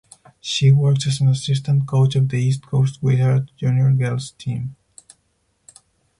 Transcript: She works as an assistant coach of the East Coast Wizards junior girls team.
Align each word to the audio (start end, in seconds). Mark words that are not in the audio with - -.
She 0.39 0.71
works 0.71 1.05
as 1.05 1.21
an 1.21 1.27
assistant 1.27 1.87
coach 1.87 2.15
of 2.15 2.27
the 2.29 2.37
East 2.41 2.65
Coast 2.65 3.03
Wizards 3.03 3.51
junior 3.55 3.91
girls 3.91 4.31
team. 4.31 4.75